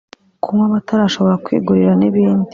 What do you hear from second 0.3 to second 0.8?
kunywa